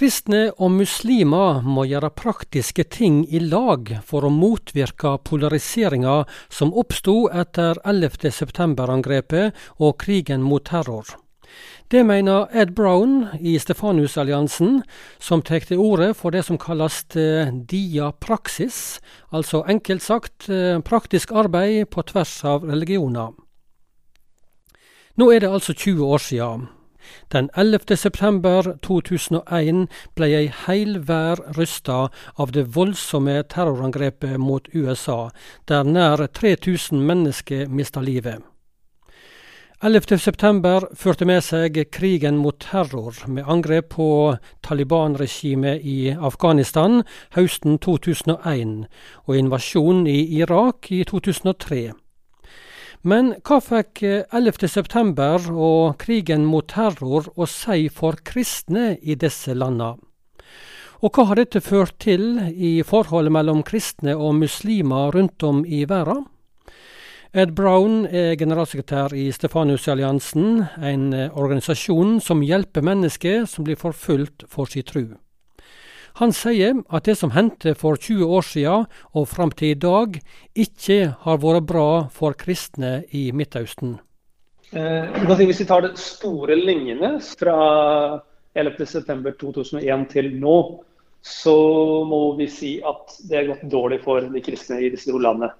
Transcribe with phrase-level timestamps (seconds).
[0.00, 6.14] Kristne og muslimer må gjøre praktiske ting i lag for å motvirke polariseringa
[6.48, 8.30] som oppsto etter 11.
[8.32, 11.04] september-angrepet og krigen mot terror.
[11.92, 14.80] Det mener Ed Brown i Stefanusalliansen,
[15.20, 21.36] som tar til orde for det som kalles eh, dia-praksis, altså enkelt sagt eh, praktisk
[21.36, 23.36] arbeid på tvers av religioner.
[25.20, 26.70] Nå er det altså 20 år siden.
[27.32, 27.96] Den 11.
[27.96, 29.86] september 2001
[30.16, 35.30] ble ei heil vær rysta av det voldsomme terrorangrepet mot USA,
[35.68, 38.40] der nær 3000 mennesker mista livet.
[39.80, 44.08] 11.9 førte med seg krigen mot terror, med angrep på
[44.60, 47.00] Taliban-regimet i Afghanistan
[47.32, 48.84] høsten 2001
[49.24, 51.94] og invasjonen i Irak i 2003.
[53.00, 59.96] Men hva fikk 11.9 og krigen mot terror å si for kristne i disse landene?
[61.00, 65.86] Og hva har dette ført til i forholdet mellom kristne og muslimer rundt om i
[65.88, 66.26] verden?
[67.32, 74.44] Ed Brown er generalsekretær i Stefanusalliansen, en eh, organisasjon som hjelper mennesker som blir forfulgt
[74.50, 75.04] for sin tru.
[76.18, 80.18] Han sier at det som hendte for 20 år siden og fram til i dag,
[80.54, 83.98] ikke har vært bra for kristne i Midtøsten.
[84.72, 87.56] Eh, hvis vi tar de store linjene fra
[88.54, 90.58] 11.9.2001 til nå,
[91.22, 91.56] så
[92.08, 95.50] må vi si at det har gått dårlig for de kristne i disse to landene.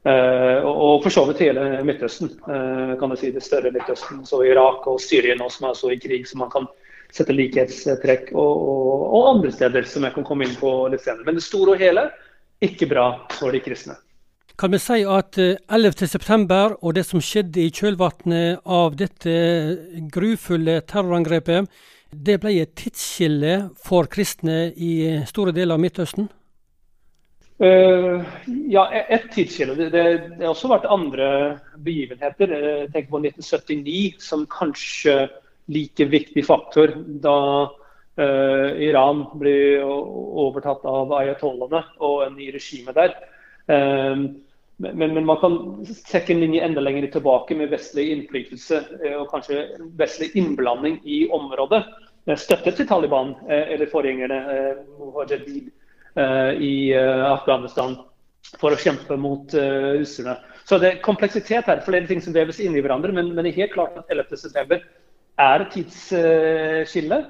[0.00, 2.32] Eh, og for så vidt hele Midtøsten.
[2.48, 5.92] Eh, kan du si Det større Midtøsten, så Irak og Syria nå som er så
[5.92, 6.68] i krig, så man kan
[7.14, 8.30] sette likhetstrekk.
[8.34, 11.26] Og, og, og, andre steder som jeg kan komme inn på litt senere.
[11.26, 12.08] Men det store og hele,
[12.64, 13.96] ikke bra for de kristne.
[14.60, 16.42] Kan vi si at 11.9.
[16.44, 19.32] Eh, og det som skjedde i kjølvannet av dette
[20.12, 21.70] grufulle terrorangrepet,
[22.10, 26.28] det ble et tidsskille for kristne i store deler av Midtøsten?
[27.60, 28.24] Uh,
[28.72, 29.74] ja, ett et tidsskille.
[29.76, 30.04] Det, det,
[30.38, 31.26] det, har også vært andre
[31.84, 32.54] begivenheter.
[32.56, 35.16] Jeg tenker på 1979 som kanskje
[35.70, 36.92] like viktig faktor
[37.22, 37.38] da
[37.70, 43.16] uh, Iran ble overtatt av ayatollahene og en ny regime der.
[43.70, 44.28] Um,
[44.80, 45.56] men, men, man kan
[46.08, 48.78] trekke en linje enda lenger tilbake med vestlig innflytelse
[49.18, 49.66] og kanskje
[50.00, 51.82] vestlig innblanding i området.
[52.40, 54.38] Støtte til Taliban eller forgjengerne.
[54.96, 55.68] Mujahedin
[56.14, 57.94] Eh, i eh, Afghanistan
[58.58, 60.34] for å kjempe mot russerne.
[60.66, 63.12] Så det er kompleksitet her, flere ting som veves inn i hverandre.
[63.14, 64.80] Men, men det er helt klart at 11.9
[65.40, 67.20] er et tidsskille.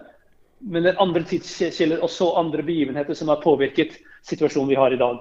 [0.61, 3.97] Men det er andre tidsskiller og så andre begivenheter som har påvirket
[4.29, 5.21] situasjonen vi har i dag.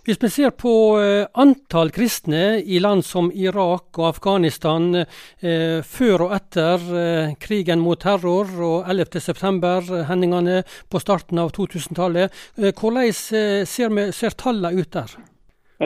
[0.00, 6.24] Hvis vi ser på eh, antall kristne i land som Irak og Afghanistan eh, før
[6.24, 13.60] og etter eh, krigen mot terror og 11.9-hendelsene på starten av 2000-tallet, eh, hvordan eh,
[13.68, 15.12] ser, vi, ser tallene ut der?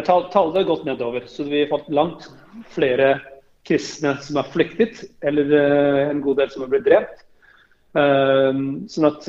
[0.07, 2.31] Tallet har gått nedover, så vi har fått langt
[2.75, 3.17] flere
[3.65, 7.23] kristne som har flyktet, eller eh, en god del som har blitt drept.
[7.95, 9.27] sånn at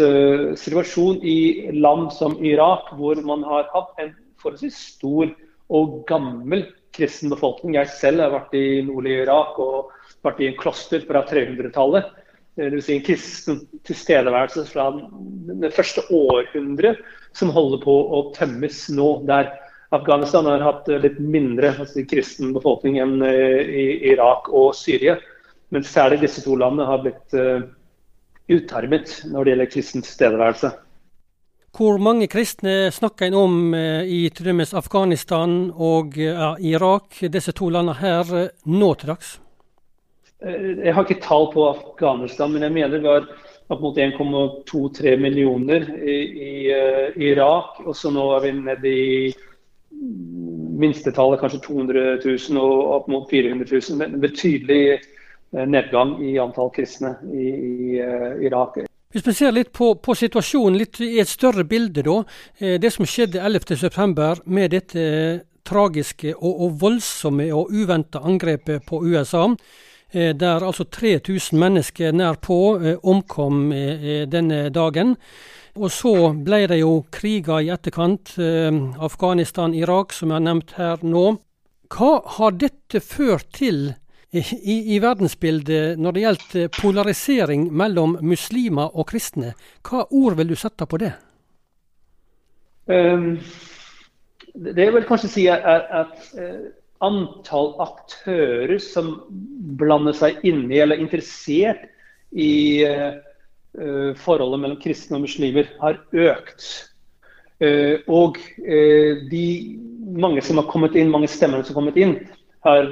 [0.58, 5.30] Situasjonen i land som Irak, hvor man har hatt en forholdsvis stor
[5.70, 6.66] og gammel
[6.96, 7.76] kristen befolkning.
[7.78, 9.92] Jeg selv har vært i nordlige Irak og
[10.26, 12.08] vært i en kloster fra 300-tallet.
[12.56, 12.86] Dvs.
[12.88, 14.88] Si en kristen tilstedeværelse fra
[15.60, 17.02] det første århundret
[17.36, 19.10] som holder på å tømmes nå.
[19.28, 19.52] der
[19.96, 23.30] Afghanistan har hatt litt mindre altså, kristen befolkning enn uh,
[23.66, 25.18] i Irak og Syria.
[25.74, 27.66] Men særlig disse to landene har blitt uh,
[28.52, 30.76] utarmet når det gjelder kristen tilstedeværelse.
[31.76, 34.48] Hvor mange kristne snakker en om eh, i til
[34.80, 39.34] Afghanistan og ja, Irak, disse to landene her, eh, nå til dags?
[40.40, 43.28] Eh, jeg har ikke tall på Afghanistan, men jeg mener det var
[43.68, 46.18] opp mot 1,2-3 millioner i,
[46.48, 47.82] i uh, Irak.
[47.84, 49.16] Og så nå er vi nede i
[50.80, 54.02] minstetallet kanskje 200 000 og opp mot 400 000.
[54.04, 55.00] En betydelig
[55.56, 58.82] nedgang i antall kristne i, i uh, Irak.
[59.16, 62.18] Hvis vi ser litt på, på, situasjonen litt i et større bilde, da.
[62.60, 64.42] Eh, det som skjedde 11.9.
[64.52, 69.46] med dette eh, tragiske og, og voldsomme og uventa angrepet på USA.
[70.12, 72.60] Eh, der altså 3000 mennesker nær på
[73.08, 73.70] omkom
[74.36, 75.16] denne dagen.
[75.76, 76.14] Og så
[76.46, 78.38] ble det jo kriger i etterkant.
[79.04, 81.26] Afghanistan, Irak, som jeg har nevnt her nå.
[81.92, 83.90] Hva har dette ført til
[84.36, 89.54] i, i, verdensbildet når det gjelder polarisering mellom muslimer og kristne.
[89.86, 91.14] Hva ord vil du sette på det?
[92.86, 93.38] Um,
[94.56, 95.64] det vil kanskje si er
[96.02, 96.68] at uh,
[97.06, 99.16] antall aktører som
[99.80, 101.88] blander seg inn i eller er interessert
[102.32, 103.16] i uh,
[104.22, 106.68] forholdet mellom kristne og muslimer har økt.
[108.08, 108.38] og
[109.32, 109.46] de
[110.16, 112.18] mange som har kommet inn, mange stemmene som har kommet inn,
[112.66, 112.90] har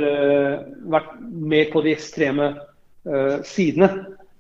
[0.94, 2.54] vært mer på de ekstreme
[3.44, 3.90] sidene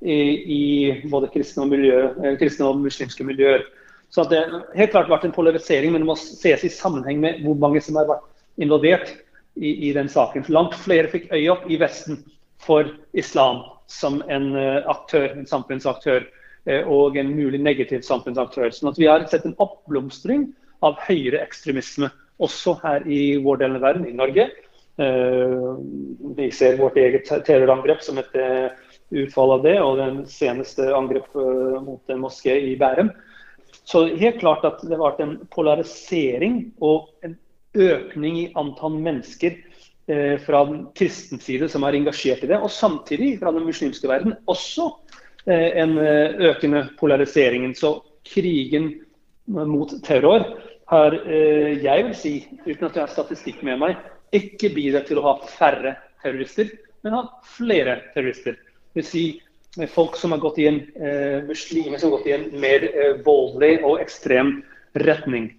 [0.04, 2.00] i, både kristne og, miljø,
[2.40, 3.66] kristne og muslimske miljøer.
[4.14, 4.44] Så det
[4.78, 7.98] helt klart vært en polarisering, men det må ses i sammenheng med hvor mange som
[7.98, 8.28] har vært
[8.62, 9.10] involvert
[9.58, 10.46] i, i den saken.
[10.54, 12.20] Langt flere fikk øye opp i Vesten
[12.62, 16.26] for islam som en uh, aktør, en samfunnsaktør
[16.70, 18.72] uh, og en mulig negativ samfunnsaktør.
[18.74, 20.50] Sånn at vi har sett en oppblomstring
[20.84, 22.12] av høyere ekstremisme
[22.44, 24.50] også her i vår del av verden, i Norge.
[25.00, 25.76] Uh,
[26.38, 28.34] vi ser vårt eget terrorangrep som et
[29.14, 33.12] utfall av det, og den seneste angrep mot en moské i Bærum.
[33.84, 37.36] Så helt klart at det har vært en polarisering og en
[37.74, 39.73] økning i antall mennesker eh,
[40.04, 42.58] fra den kristne side som er engasjert i det.
[42.60, 44.90] Og samtidig fra den muslimske verden også
[45.48, 47.70] eh, en eh, økende polarisering.
[47.78, 48.90] Så krigen
[49.46, 50.46] mot terror
[50.86, 52.34] har, eh, jeg vil si,
[52.66, 53.98] uten at jeg har statistikk med meg,
[54.34, 56.70] ikke bidratt til å ha færre terrorister,
[57.04, 57.24] men ha
[57.56, 58.58] flere terrorister.
[58.94, 59.26] Det vil si
[59.80, 62.88] eh, folk som har gått i en eh, muslimer som har gått i en mer
[63.26, 64.62] voldelig og ekstrem
[65.04, 65.52] retning.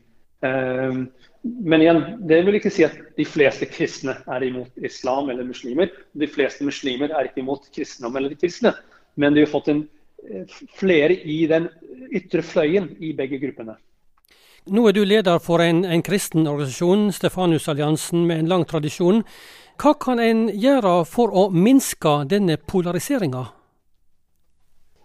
[0.44, 1.06] Uh,
[1.44, 5.90] men igjen, det vil ikke si at de fleste kristne er imot islam eller muslimer.
[6.16, 8.72] De fleste muslimer er ikke imot kristendom eller de kristne.
[9.20, 9.82] Men de har fått en,
[10.24, 11.68] eh, flere i den
[12.16, 13.76] ytre fløyen i begge gruppene.
[14.72, 19.22] Nå er du leder for en, en kristen organisasjon, Stefanusalliansen, med en lang tradisjon.
[19.76, 23.44] Hva kan en gjøre for å minske denne polariseringa?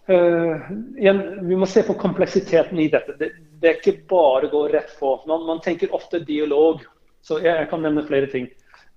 [0.10, 0.56] Uh,
[0.98, 3.18] igjen, vi må se på kompleksiteten i dette.
[3.20, 5.14] Det, det er ikke bare å gå rett på.
[5.30, 6.84] Man, man, tenker ofte dialog.
[7.26, 8.48] Så jeg, jeg, kan nevne flere ting.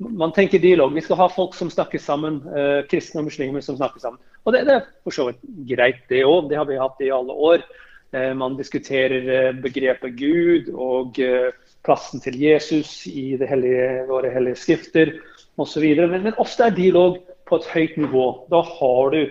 [0.03, 0.95] Man tenker dialog.
[0.95, 2.41] Vi skal ha folk som snakker sammen.
[2.49, 4.23] Eh, kristne og muslimer som snakker sammen.
[4.47, 5.43] Og det, det er for så vidt
[5.73, 6.51] greit, det òg.
[6.51, 7.67] Det har vi hatt i alle år.
[8.15, 11.19] Eh, man diskuterer begrepet Gud og
[11.83, 15.17] plassen til Jesus i hellige, våre hellige skrifter
[15.61, 15.85] osv.
[16.07, 17.19] Men, men ofte er dialog
[17.49, 18.27] på et høyt nivå.
[18.53, 19.23] Da har du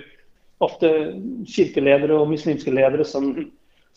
[0.62, 0.92] ofte
[1.50, 3.32] kirkeledere og muslimske ledere som,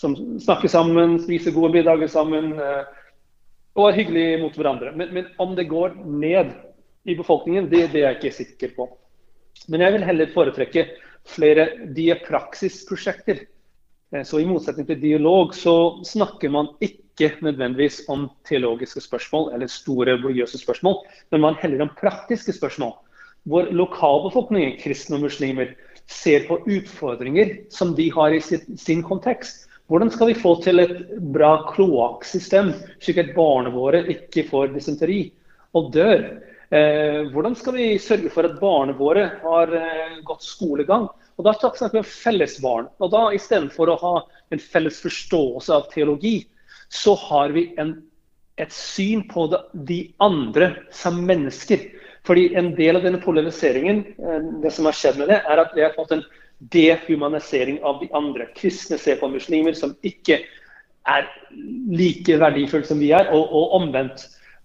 [0.01, 2.83] som snakker sammen, spiser gode middager sammen eh,
[3.75, 4.93] og er hyggelige mot hverandre.
[4.97, 6.53] Men, men, om det går ned
[7.05, 8.89] i befolkningen, det, det, er jeg ikke sikker på.
[9.71, 10.87] Men jeg vil heller foretrekke
[11.35, 13.45] flere diapraksisprosjekter.
[14.15, 15.77] Eh, så I motsetning til dialog så
[16.07, 20.99] snakker man ikke nødvendigvis om teologiske spørsmål eller store religiøse spørsmål,
[21.31, 22.97] men man heller om praktiske spørsmål.
[23.45, 25.75] Hvor lokalbefolkningen, kristne og muslimer,
[26.11, 29.69] ser på utfordringer som de har i sin, kontekst.
[29.91, 30.95] Hvordan skal vi få til et
[31.35, 32.71] bra kloakksystem,
[33.05, 35.27] slik at barna våre ikke får dysenteri
[35.77, 36.23] og dør?
[36.73, 41.05] Eh, hvordan skal vi sørge for at barna våre har eh, godt skolegang?
[41.37, 42.89] Og Da snakker vi om fellesbarn.
[43.03, 44.15] Og da Istedenfor å ha
[44.55, 46.47] en felles forståelse av teologi,
[46.89, 47.93] så har vi en,
[48.57, 51.91] et syn på de andre som mennesker.
[52.25, 55.77] Fordi en del av denne polariseringen eh, det som har skjedd med det, er at
[55.77, 56.25] vi har fått en
[56.59, 58.47] dehumanisering av de andre.
[58.57, 60.39] Kristne ser på muslimer som ikke
[61.05, 61.27] er
[61.93, 64.21] like verdifulle som vi er, og, og omvendt.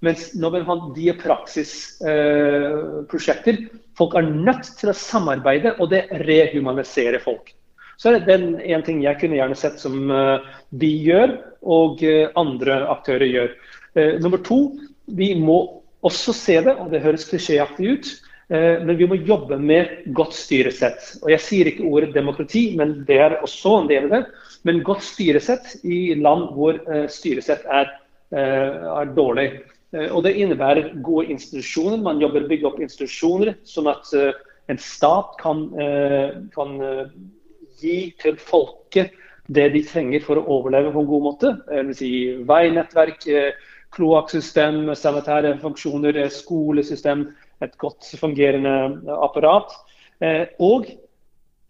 [0.06, 3.68] Mens når man har diapraksisprosjekter, eh,
[4.00, 7.46] folk er nødt til å samarbeide, og det rehumaniserer folk.
[8.00, 10.40] Så er det den en ting jeg kunne gjerne sett som uh,
[10.72, 11.36] de gjør,
[11.68, 13.50] og uh, andre aktører gjør.
[13.98, 14.80] Uh, nummer to,
[15.20, 18.08] vi må også se det, og det høres klisjéaktig ut,
[18.50, 21.20] men vi må jobbe med godt styresett.
[21.22, 24.22] Og Jeg sier ikke ordet demokrati, men det er også en del av det.
[24.66, 27.92] Men godt styresett i land hvor eh, styresett er,
[28.34, 29.52] eh, er dårlig.
[30.12, 32.02] Og Det innebærer gode institusjoner.
[32.02, 34.12] Man jobber bygge opp institusjoner, sånn at
[34.70, 35.64] en stat kan,
[36.54, 36.76] kan
[37.82, 39.16] gi til folket
[39.50, 41.56] det de trenger for å overleve på en god måte.
[41.98, 42.12] Si
[42.46, 43.26] veinettverk,
[43.98, 47.26] kloakksystem, sanitære funksjoner, skolesystem,
[47.64, 48.74] et godt fungerende
[49.20, 49.74] apparat.
[50.24, 50.88] Eh, og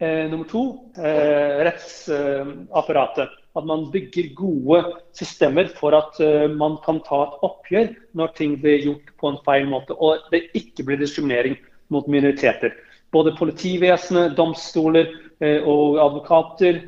[0.00, 0.64] eh, nummer to,
[0.98, 3.36] eh, rettsapparatet.
[3.58, 4.84] At man bygger gode
[5.18, 6.20] systemer for at
[6.54, 9.96] man kan ta et oppgjør når ting blir gjort på en feil måte.
[9.98, 11.56] Og det ikke blir diskriminering
[11.90, 12.76] mot minoriteter.
[13.10, 15.10] Både politivesenet, domstoler
[15.66, 16.78] og advokater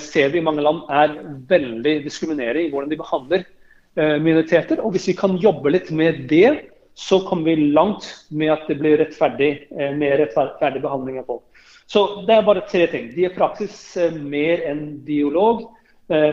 [0.00, 1.12] ser vi i mange land er
[1.52, 3.44] veldig diskriminerende i hvordan de behandler
[3.92, 4.80] Eh, minoriteter.
[4.80, 8.78] Og hvis vi kan jobbe litt med det, så kommer vi langt med at det
[8.80, 11.44] blir rettferdig, eh, mer rettferdig behandling av folk.
[11.86, 13.10] Så det er bare tre ting.
[13.14, 15.68] De er praksis eh, mer enn dialog.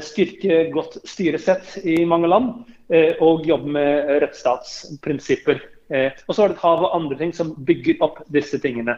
[0.03, 2.65] Styrke godt styresett i mange land.
[3.23, 5.61] Og jobbe med rettsstatsprinsipper.
[6.27, 8.97] Og så er det et hav av andre ting som bygger opp disse tingene.